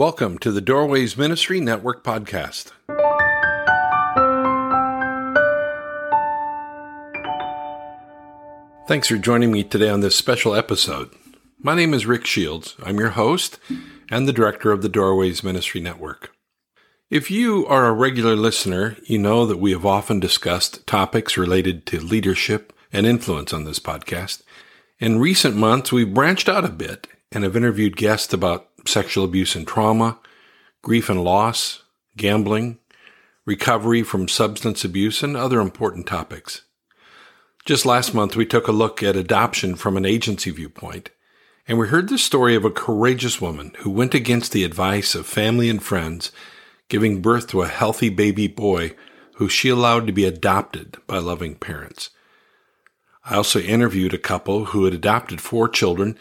[0.00, 2.70] Welcome to the Doorways Ministry Network podcast.
[8.88, 11.10] Thanks for joining me today on this special episode.
[11.58, 12.76] My name is Ric Shields.
[12.82, 13.58] I'm your host
[14.10, 16.34] and the director of the Doorways Ministry Network.
[17.10, 21.84] If you are a regular listener, you know that we have often discussed topics related
[21.88, 24.44] to leadership and influence on this podcast.
[24.98, 29.54] In recent months, we've branched out a bit and have interviewed guests about sexual abuse
[29.54, 30.18] and trauma,
[30.82, 31.82] grief and loss,
[32.16, 32.78] gambling,
[33.44, 36.62] recovery from substance abuse, and other important topics.
[37.64, 41.10] Just last month, we took a look at adoption from an agency viewpoint,
[41.68, 45.26] and we heard the story of a courageous woman who went against the advice of
[45.26, 46.32] family and friends,
[46.88, 48.94] giving birth to a healthy baby boy
[49.34, 52.10] who she allowed to be adopted by loving parents.
[53.24, 56.18] I also interviewed a couple who had adopted four children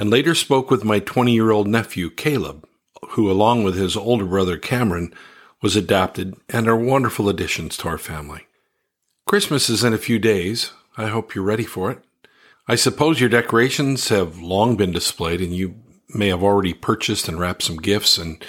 [0.00, 2.66] and later spoke with my 20 year old nephew, Caleb,
[3.10, 5.12] who, along with his older brother, Cameron,
[5.60, 8.46] was adopted and are wonderful additions to our family.
[9.26, 10.72] Christmas is in a few days.
[10.96, 12.02] I hope you're ready for it.
[12.66, 15.74] I suppose your decorations have long been displayed and you
[16.14, 18.42] may have already purchased and wrapped some gifts and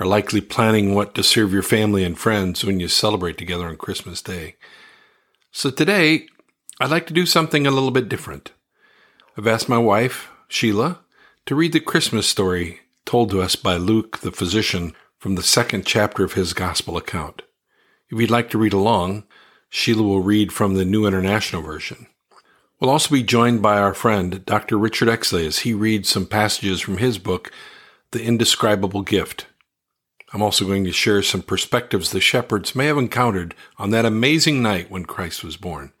[0.00, 3.76] are likely planning what to serve your family and friends when you celebrate together on
[3.76, 4.56] Christmas Day.
[5.52, 6.26] So today,
[6.80, 8.50] I'd like to do something a little bit different.
[9.38, 11.00] I've asked my wife, Sheila,
[11.46, 15.86] to read the Christmas story told to us by Luke the physician from the second
[15.86, 17.42] chapter of his gospel account.
[18.08, 19.24] If you'd like to read along,
[19.68, 22.06] Sheila will read from the New International Version.
[22.78, 24.78] We'll also be joined by our friend, Dr.
[24.78, 27.50] Richard Exley, as he reads some passages from his book,
[28.10, 29.46] The Indescribable Gift.
[30.32, 34.62] I'm also going to share some perspectives the shepherds may have encountered on that amazing
[34.62, 35.92] night when Christ was born.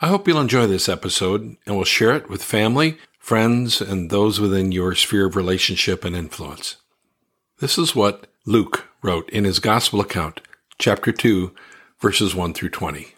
[0.00, 4.40] I hope you'll enjoy this episode and will share it with family, friends, and those
[4.40, 6.76] within your sphere of relationship and influence.
[7.60, 10.40] This is what Luke wrote in his Gospel account,
[10.76, 11.54] chapter 2,
[12.00, 13.14] verses 1 through 20.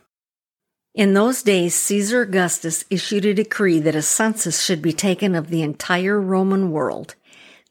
[0.94, 5.48] In those days, Caesar Augustus issued a decree that a census should be taken of
[5.48, 7.14] the entire Roman world.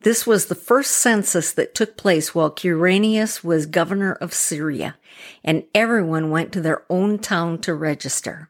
[0.02, 4.98] This was the first census that took place while Quirinius was governor of Syria,
[5.44, 8.50] and everyone went to their own town to register.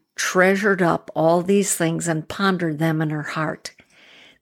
[0.21, 3.71] treasured up all these things and pondered them in her heart.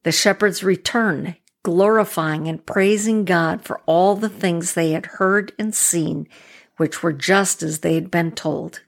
[0.04, 5.74] The shepherds returned, glorifying and praising God for all the things they had heard and
[5.74, 6.28] seen,
[6.76, 8.82] which were just as they had been told.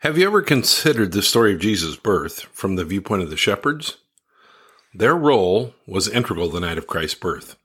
[0.00, 3.96] Have you ever considered the story of Jesus' birth from the viewpoint of the shepherds?
[4.92, 7.56] Their role was integral the night of Christ's birth.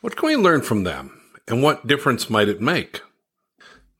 [0.00, 3.00] What can we learn from them, and what difference might it make?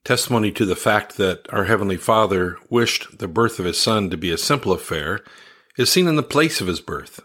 [0.07, 4.17] Testimony to the fact that our Heavenly Father wished the birth of His Son to
[4.17, 5.21] be a simple affair
[5.77, 7.21] is seen in the place of His birth.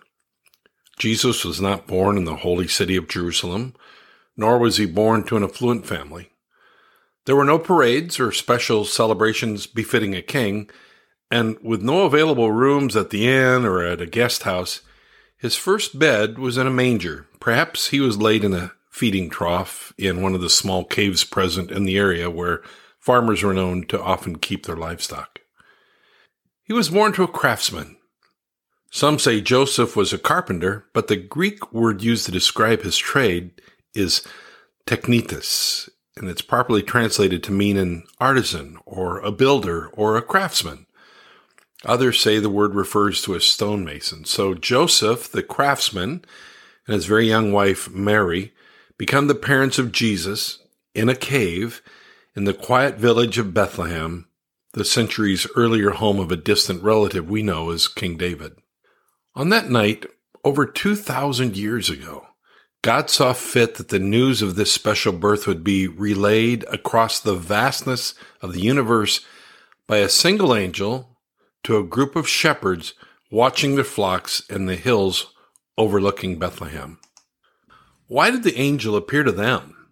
[0.98, 3.76] Jesus was not born in the holy city of Jerusalem,
[4.36, 6.32] nor was He born to an affluent family.
[7.28, 10.68] There were no parades or special celebrations befitting a king,
[11.30, 14.82] and with no available rooms at the inn or at a guest house,
[15.38, 17.28] his first bed was in a manger.
[17.40, 21.72] Perhaps he was laid in a feeding trough in one of the small caves present
[21.72, 22.62] in the area where
[23.00, 25.40] farmers were known to often keep their livestock.
[26.64, 27.98] He was born to a craftsman.
[28.92, 33.62] Some say Joseph was a carpenter, but the Greek word used to describe his trade
[33.96, 34.28] is
[34.86, 40.86] technitas, and it's properly translated to mean an artisan or a builder or a craftsman.
[41.86, 44.26] Others say the word refers to a stonemason.
[44.26, 46.26] So Joseph, the craftsman,
[46.86, 48.54] and his very young wife, Mary,
[49.02, 50.60] become the parents of Jesus
[50.94, 51.82] in a cave
[52.36, 54.28] in the quiet village of Bethlehem,
[54.74, 58.54] the centuries earlier home of a distant relative we know as King David.
[59.34, 60.06] On that night,
[60.44, 62.28] over 2,000 years ago,
[62.84, 67.34] God saw fit that the news of this special birth would be relayed across the
[67.34, 69.26] vastness of the universe
[69.88, 71.18] by a single angel
[71.64, 72.94] to a group of shepherds
[73.32, 75.34] watching their flocks in the hills
[75.76, 77.00] overlooking Bethlehem.
[78.12, 79.88] Why did the angel appear to them?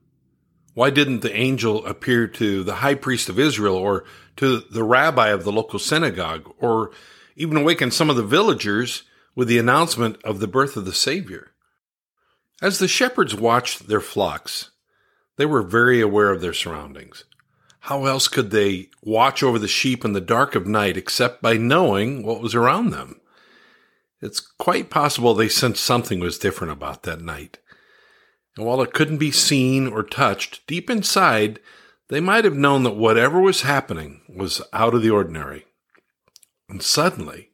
[0.73, 4.03] Why didn't the angel appear to the high priest of Israel or
[4.35, 6.91] to the rabbi of the local synagogue or
[7.37, 9.03] even awaken some of the villagers
[9.35, 11.53] with the announcement of the birth of the Savior?
[12.61, 14.71] As the shepherds watched their flocks,
[15.37, 17.23] they were very aware of their surroundings.
[17.79, 21.55] How else could they watch over the sheep in the dark of night except by
[21.55, 23.21] knowing what was around them?
[24.21, 27.59] It's quite possible they sensed something was different about that night.
[28.57, 31.59] And while it couldn't be seen or touched, deep inside,
[32.09, 35.65] they might have known that whatever was happening was out of the ordinary.
[36.67, 37.51] And suddenly,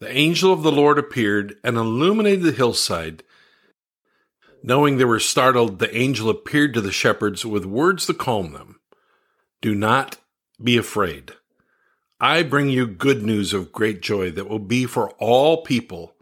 [0.00, 3.22] the angel of the Lord appeared and illuminated the hillside.
[4.62, 8.80] Knowing they were startled, the angel appeared to the shepherds with words to calm them.
[9.60, 10.18] Do not
[10.62, 11.32] be afraid.
[12.20, 16.14] I bring you good news of great joy that will be for all people.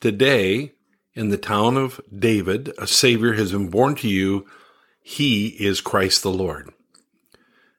[0.00, 0.72] Today,
[1.14, 4.46] in the town of David, a Savior has been born to you.
[5.02, 6.70] He is Christ the Lord.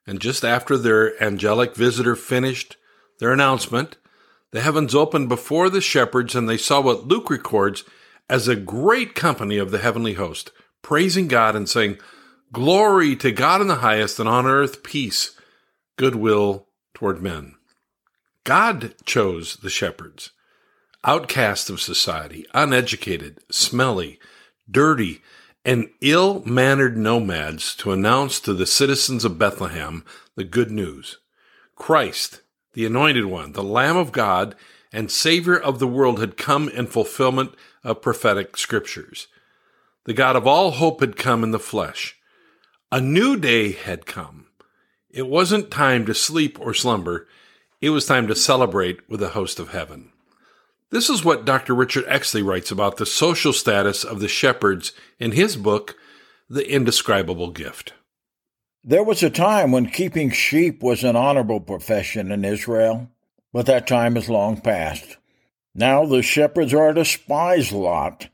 [0.05, 2.77] And just after their angelic visitor finished
[3.19, 3.97] their announcement,
[4.51, 7.83] the heavens opened before the shepherds, and they saw what Luke records
[8.29, 10.51] as a great company of the heavenly host,
[10.81, 11.97] praising God and saying,
[12.51, 15.35] Glory to God in the highest, and on earth peace,
[15.97, 17.55] goodwill toward men.
[18.43, 20.31] God chose the shepherds,
[21.03, 24.19] outcasts of society, uneducated, smelly,
[24.69, 25.21] dirty,
[25.65, 30.03] and ill mannered nomads to announce to the citizens of Bethlehem
[30.35, 31.19] the good news.
[31.75, 32.41] Christ,
[32.73, 34.55] the Anointed One, the Lamb of God,
[34.91, 39.27] and Savior of the world had come in fulfillment of prophetic scriptures.
[40.05, 42.17] The God of all hope had come in the flesh
[42.93, 44.45] a new day had come.
[45.09, 47.27] It wasn't time to sleep or slumber.
[47.81, 50.12] It was time to celebrate with the host of heaven.
[50.93, 51.73] This is what Dr.
[51.73, 55.95] Richard Exley writes about the social status of the shepherds in his book,
[56.47, 57.93] The Indescribable Gift.
[58.83, 63.09] There was a time when keeping sheep was an honorable profession in Israel,
[63.51, 65.17] but that time is long past.
[65.73, 68.27] Now the shepherds are a despised lot,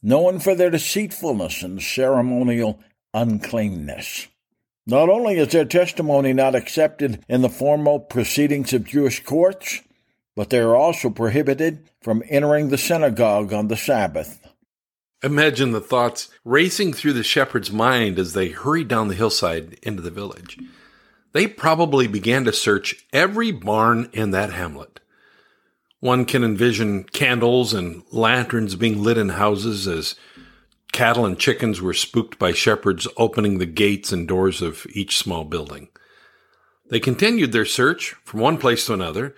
[0.00, 2.78] known for their deceitfulness and ceremonial
[3.12, 4.28] uncleanness.
[4.86, 9.80] Not only is their testimony not accepted in the formal proceedings of Jewish courts,
[10.36, 14.40] but they are also prohibited from entering the synagogue on the Sabbath.
[15.22, 20.02] Imagine the thoughts racing through the shepherd's mind as they hurried down the hillside into
[20.02, 20.58] the village.
[21.32, 25.00] They probably began to search every barn in that hamlet.
[26.00, 30.14] One can envision candles and lanterns being lit in houses as
[30.94, 35.42] Cattle and chickens were spooked by shepherds opening the gates and doors of each small
[35.42, 35.88] building.
[36.88, 39.34] They continued their search from one place to another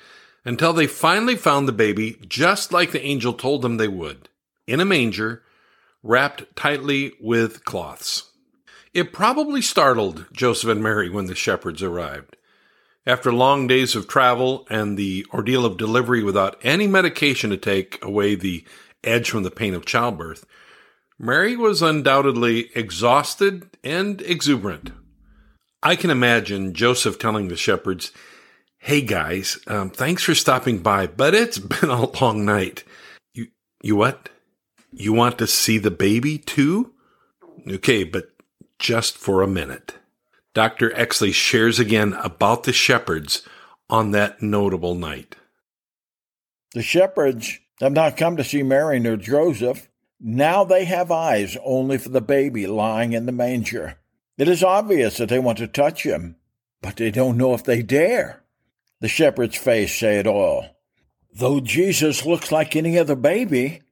[0.46, 4.28] until they finally found the baby just like the angel told them they would,
[4.66, 5.42] in a manger,
[6.04, 8.30] wrapped tightly with cloths.
[8.94, 12.36] It probably startled Joseph and Mary when the shepherds arrived.
[13.04, 18.02] After long days of travel and the ordeal of delivery without any medication to take
[18.02, 18.64] away the
[19.02, 20.46] edge from the pain of childbirth,
[21.18, 24.92] Mary was undoubtedly exhausted and exuberant.
[25.82, 28.12] I can imagine Joseph telling the shepherds,
[28.86, 32.84] Hey guys, um, thanks for stopping by, but it's been a long night.
[33.34, 33.48] You,
[33.82, 34.28] you what?
[34.92, 36.94] You want to see the baby too?
[37.68, 38.28] Okay, but
[38.78, 39.94] just for a minute.
[40.54, 40.90] Dr.
[40.90, 43.42] Exley shares again about the shepherds
[43.90, 45.34] on that notable night.
[46.72, 49.88] The shepherds have not come to see Mary nor Joseph.
[50.20, 53.98] Now they have eyes only for the baby lying in the manger.
[54.38, 56.36] It is obvious that they want to touch him,
[56.80, 58.44] but they don't know if they dare.
[59.00, 60.66] The shepherd's face say it all.
[61.32, 63.82] Though Jesus looks like any other baby,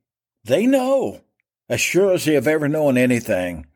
[0.44, 1.20] they know,
[1.68, 3.66] as sure as they have ever known anything,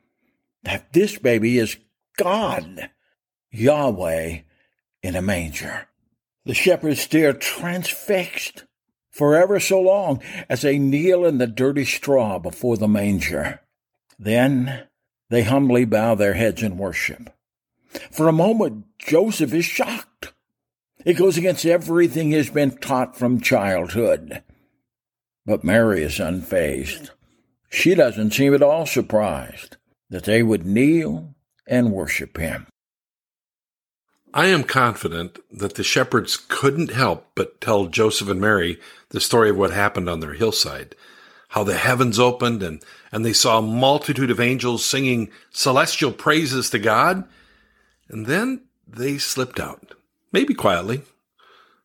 [0.62, 1.76] that this baby is
[2.16, 2.90] God,
[3.50, 4.40] Yahweh,
[5.02, 5.88] in a manger.
[6.44, 8.64] The shepherds stare transfixed
[9.10, 13.60] for ever so long as they kneel in the dirty straw before the manger.
[14.18, 14.86] Then
[15.30, 17.30] they humbly bow their heads in worship.
[18.10, 20.07] For a moment, Joseph is shocked.
[21.04, 24.42] It goes against everything he's been taught from childhood.
[25.46, 27.10] But Mary is unfazed.
[27.70, 29.76] She doesn't seem at all surprised
[30.10, 31.34] that they would kneel
[31.66, 32.66] and worship him.
[34.34, 38.78] I am confident that the shepherds couldn't help but tell Joseph and Mary
[39.10, 40.94] the story of what happened on their hillside,
[41.50, 46.68] how the heavens opened and, and they saw a multitude of angels singing celestial praises
[46.70, 47.24] to God,
[48.08, 49.94] and then they slipped out
[50.38, 51.02] maybe quietly,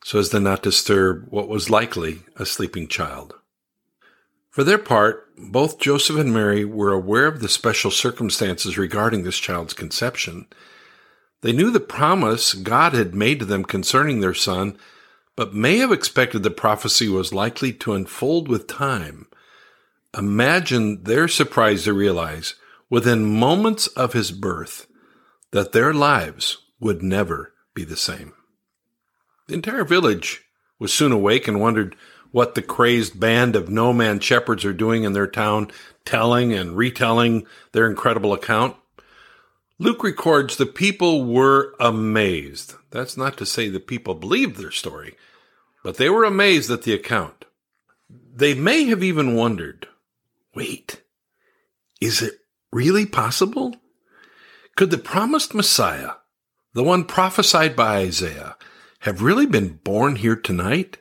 [0.04, 3.34] so as to not disturb what was likely a sleeping child.
[4.52, 9.40] For their part, both Joseph and Mary were aware of the special circumstances regarding this
[9.40, 10.46] child's conception.
[11.42, 14.78] They knew the promise God had made to them concerning their son,
[15.36, 19.26] but may have expected the prophecy was likely to unfold with time.
[20.16, 22.54] Imagine their surprise to realize,
[22.88, 24.86] within moments of his birth,
[25.50, 28.34] that their lives would never be the same.
[29.48, 30.44] The entire village
[30.80, 31.96] was soon awake and wondered
[32.32, 35.70] what the crazed band of no man shepherds are doing in their town,
[36.06, 38.76] telling and retelling their incredible account.
[39.78, 42.76] Luke records the people were amazed.
[42.90, 45.16] That's not to say the people believed their story,
[45.84, 47.46] but they were amazed at the account.
[48.10, 49.88] They may have even wondered
[50.56, 51.02] wait,
[52.00, 52.40] is it
[52.72, 53.76] really possible?
[54.76, 56.14] Could the promised Messiah,
[56.74, 58.56] the one prophesied by Isaiah,
[59.04, 60.98] have really been born here tonight?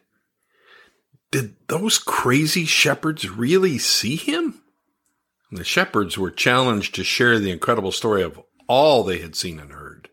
[1.30, 4.58] Did those crazy shepherds really see him?
[5.52, 9.70] the shepherds were challenged to share the incredible story of all they had seen and
[9.72, 10.08] heard.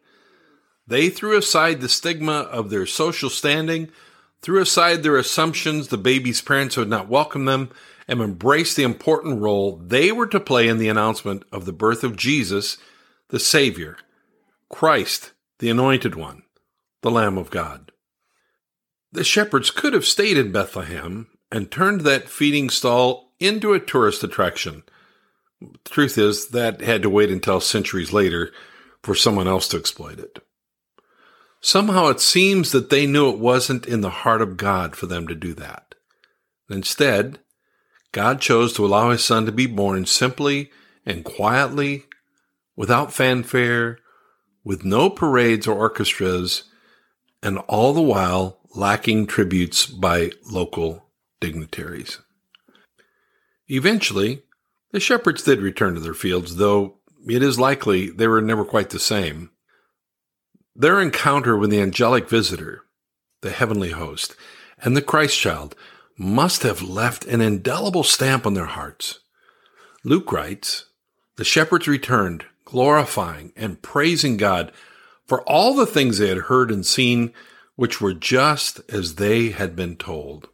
[0.86, 3.90] They threw aside the stigma of their social standing,
[4.42, 7.70] threw aside their assumptions the baby's parents would not welcome them,
[8.06, 12.04] and embraced the important role they were to play in the announcement of the birth
[12.04, 12.78] of Jesus,
[13.30, 13.96] the Savior,
[14.68, 16.44] Christ, the Anointed One,
[17.02, 17.92] the Lamb of God.
[19.12, 24.24] The shepherds could have stayed in Bethlehem and turned that feeding stall into a tourist
[24.24, 24.84] attraction.
[25.62, 28.52] The truth is, that had to wait until centuries later
[29.02, 30.40] for someone else to exploit it.
[31.62, 35.28] Somehow it seems that they knew it wasn't in the heart of God for them
[35.28, 35.96] to do that.
[36.70, 37.40] Instead,
[38.12, 40.72] God chose to allow his son to be born simply
[41.06, 42.06] and quietly,
[42.76, 44.00] without fanfare,
[44.64, 46.64] with no parades or orchestras,
[47.42, 52.20] and all the while lacking tributes by local dignitaries.
[53.68, 54.44] Eventually,
[54.92, 58.90] the shepherds did return to their fields, though it is likely they were never quite
[58.90, 59.52] the same.
[60.76, 62.84] Their encounter with the angelic visitor,
[63.42, 64.36] the heavenly host,
[64.82, 65.76] and the Christ child
[66.18, 69.20] must have left an indelible stamp on their hearts.
[70.04, 70.86] Luke writes,
[71.36, 74.72] The shepherds returned, glorifying and praising God
[75.30, 77.32] for all the things they had heard and seen,
[77.76, 80.50] which were just as they had been told.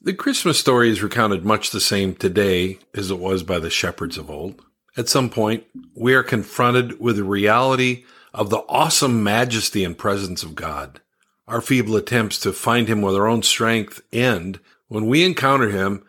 [0.00, 4.16] The Christmas story is recounted much the same today as it was by the shepherds
[4.16, 4.62] of old.
[4.96, 5.64] At some point,
[5.96, 11.00] we are confronted with the reality of the awesome majesty and presence of God.
[11.48, 16.04] Our feeble attempts to find him with our own strength end when we encounter him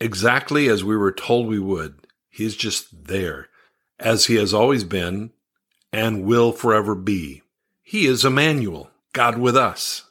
[0.00, 1.98] exactly as we were told we would.
[2.30, 3.48] He is just there,
[4.00, 5.32] as he has always been
[5.96, 7.40] and will forever be.
[7.82, 10.02] He is Emmanuel, God with us,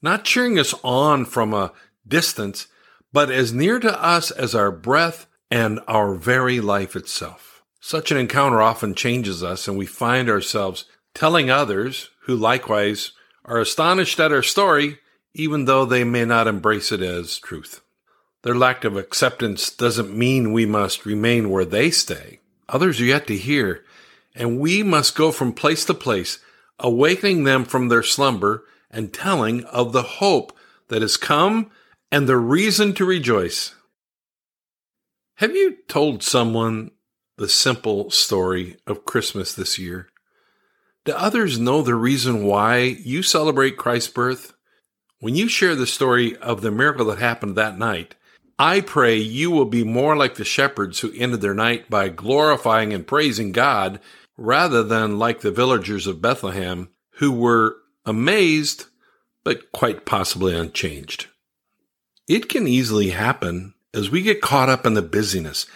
[0.00, 1.72] not cheering us on from a
[2.08, 2.68] distance,
[3.12, 7.62] but as near to us as our breath and our very life itself.
[7.80, 13.12] Such an encounter often changes us, and we find ourselves telling others who likewise
[13.44, 15.00] are astonished at our story,
[15.34, 17.82] even though they may not embrace it as truth.
[18.42, 22.40] Their lack of acceptance doesn't mean we must remain where they stay.
[22.70, 23.84] Others are yet to hear,
[24.36, 26.38] and we must go from place to place,
[26.78, 30.56] awakening them from their slumber and telling of the hope
[30.88, 31.70] that has come
[32.12, 33.74] and the reason to rejoice.
[35.36, 36.92] Have you told someone
[37.36, 40.08] the simple story of Christmas this year?
[41.04, 44.54] Do others know the reason why you celebrate Christ's birth?
[45.20, 48.14] When you share the story of the miracle that happened that night,
[48.58, 52.92] I pray you will be more like the shepherds who ended their night by glorifying
[52.92, 54.00] and praising God
[54.36, 58.86] rather than like the villagers of Bethlehem who were amazed
[59.44, 61.26] but quite possibly unchanged.
[62.28, 65.66] It can easily happen as we get caught up in the busyness,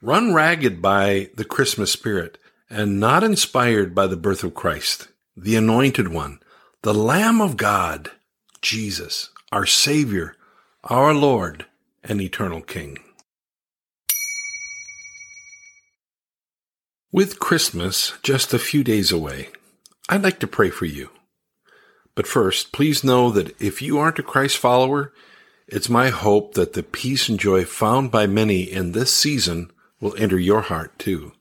[0.00, 5.56] run ragged by the Christmas spirit, and not inspired by the birth of Christ, the
[5.56, 6.40] Anointed One,
[6.82, 8.10] the Lamb of God,
[8.60, 10.36] Jesus, our Savior,
[10.84, 11.66] our Lord,
[12.04, 12.98] and Eternal King.
[17.16, 19.48] With Christmas just a few days away,
[20.06, 21.08] I'd like to pray for you.
[22.14, 25.14] But first, please know that if you aren't a Christ follower,
[25.66, 30.14] it's my hope that the peace and joy found by many in this season will
[30.18, 31.32] enter your heart too.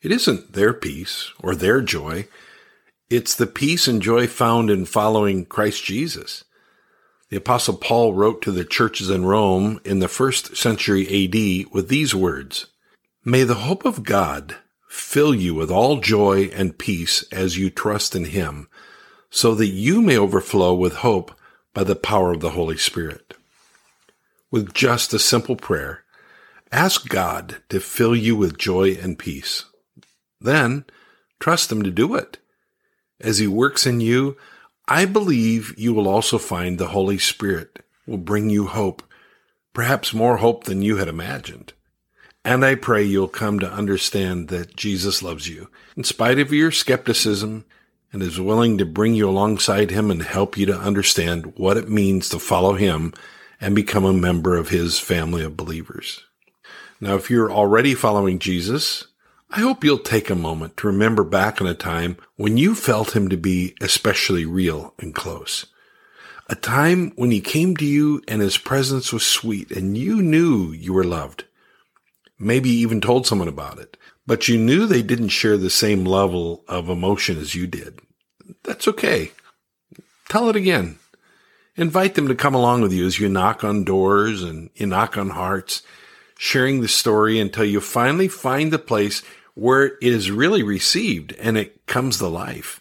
[0.00, 2.28] It isn't their peace or their joy.
[3.10, 6.44] It's the peace and joy found in following Christ Jesus.
[7.30, 11.88] The apostle Paul wrote to the churches in Rome in the first century AD with
[11.88, 12.66] these words,
[13.24, 14.54] May the hope of God
[14.90, 18.68] fill you with all joy and peace as you trust in him,
[19.30, 21.30] so that you may overflow with hope
[21.72, 23.34] by the power of the Holy Spirit.
[24.50, 26.02] With just a simple prayer,
[26.72, 29.64] ask God to fill you with joy and peace.
[30.40, 30.84] Then
[31.38, 32.38] trust him to do it.
[33.20, 34.36] As he works in you,
[34.88, 37.78] I believe you will also find the Holy Spirit
[38.08, 39.04] will bring you hope,
[39.72, 41.74] perhaps more hope than you had imagined.
[42.44, 46.70] And I pray you'll come to understand that Jesus loves you, in spite of your
[46.70, 47.66] skepticism,
[48.12, 51.88] and is willing to bring you alongside him and help you to understand what it
[51.88, 53.12] means to follow him
[53.60, 56.24] and become a member of his family of believers.
[57.00, 59.06] Now, if you're already following Jesus,
[59.50, 63.14] I hope you'll take a moment to remember back on a time when you felt
[63.14, 65.66] him to be especially real and close.
[66.48, 70.72] A time when he came to you and his presence was sweet and you knew
[70.72, 71.44] you were loved
[72.40, 76.64] maybe even told someone about it, but you knew they didn't share the same level
[76.66, 78.00] of emotion as you did.
[78.64, 79.32] That's okay.
[80.28, 80.98] Tell it again.
[81.76, 85.16] Invite them to come along with you as you knock on doors and you knock
[85.16, 85.82] on hearts,
[86.36, 89.22] sharing the story until you finally find the place
[89.54, 92.80] where it is really received and it comes to life.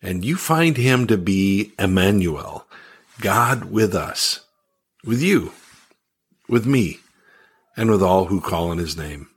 [0.00, 2.66] And you find him to be Emmanuel,
[3.20, 4.40] God with us,
[5.04, 5.52] with you,
[6.48, 7.00] with me
[7.76, 9.28] and with all who call on his name.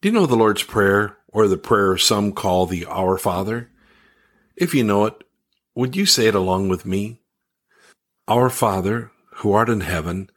[0.00, 3.70] Do you know the Lord's Prayer, or the prayer some call the Our Father?
[4.56, 5.24] If you know it,
[5.74, 7.20] would you say it along with me?
[8.28, 10.30] Our Father, who art in heaven,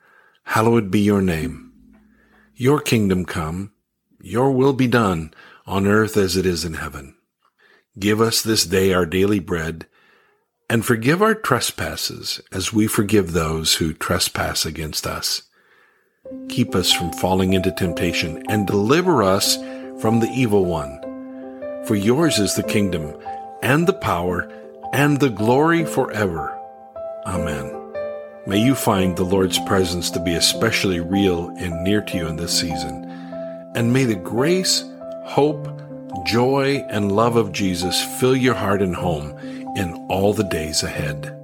[0.43, 1.71] hallowed be your name.
[2.55, 3.71] Your kingdom come,
[4.21, 5.33] your will be done
[5.65, 7.15] on earth as it is in heaven.
[7.99, 9.85] Give us this day our daily bread,
[10.69, 15.43] and forgive our trespasses as we forgive those who trespass against us
[16.49, 19.57] Keep us from falling into temptation and deliver us
[19.99, 20.99] from the evil one.
[21.85, 23.15] For yours is the kingdom
[23.61, 24.51] and the power
[24.93, 26.57] and the glory forever.
[27.25, 27.73] Amen.
[28.45, 32.37] May you find the Lord's presence to be especially real and near to you in
[32.37, 33.03] this season.
[33.75, 34.85] And may the grace,
[35.25, 35.67] hope,
[36.25, 39.37] joy, and love of Jesus fill your heart and home
[39.75, 41.36] in all the days ahead.